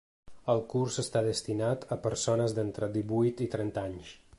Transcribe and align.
El 0.53 0.61
curs 0.71 0.97
està 1.03 1.21
destinat 1.29 1.87
a 1.97 2.01
persones 2.09 2.59
d’entre 2.61 2.91
divuit 2.97 3.49
i 3.49 3.53
trenta 3.59 3.89
anys. 3.93 4.17